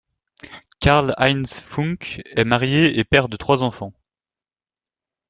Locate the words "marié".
2.43-2.97